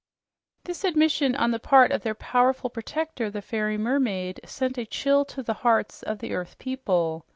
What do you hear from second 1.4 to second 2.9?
the part of their powerful